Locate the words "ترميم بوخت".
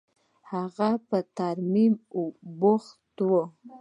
1.35-3.15